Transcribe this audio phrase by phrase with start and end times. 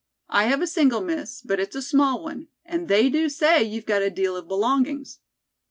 [0.31, 3.85] "I have a single, Miss, but it's a small one, and they do say you've
[3.85, 5.19] got a deal of belongings."